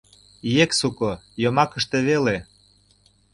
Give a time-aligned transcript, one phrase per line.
[0.63, 1.09] ЕКСУКО—
[1.43, 2.37] ЙОМАКЫШТЕ ВЕЛЕ